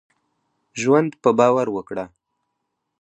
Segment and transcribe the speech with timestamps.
[0.81, 2.05] ژوند په باور وکړهٔ.